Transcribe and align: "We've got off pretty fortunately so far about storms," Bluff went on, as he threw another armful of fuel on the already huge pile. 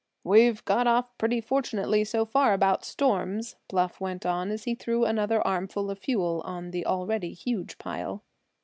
"We've 0.23 0.65
got 0.65 0.87
off 0.87 1.15
pretty 1.19 1.41
fortunately 1.41 2.03
so 2.05 2.25
far 2.25 2.53
about 2.55 2.83
storms," 2.83 3.55
Bluff 3.67 4.01
went 4.01 4.25
on, 4.25 4.49
as 4.49 4.63
he 4.63 4.73
threw 4.73 5.05
another 5.05 5.45
armful 5.45 5.91
of 5.91 5.99
fuel 5.99 6.41
on 6.43 6.71
the 6.71 6.87
already 6.87 7.33
huge 7.33 7.77
pile. 7.77 8.23